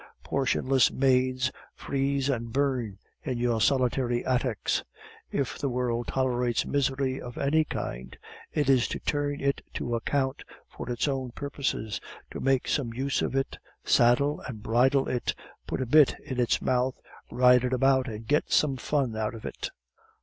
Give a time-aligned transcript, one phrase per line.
[0.23, 4.83] Portionless maids, freeze and burn in your solitary attics.
[5.31, 8.17] If the world tolerates misery of any kind,
[8.51, 12.01] it is to turn it to account for its own purposes,
[12.31, 15.35] to make some use of it, saddle and bridle it,
[15.67, 16.95] put a bit in its mouth,
[17.29, 19.69] ride it about, and get some fun out of it.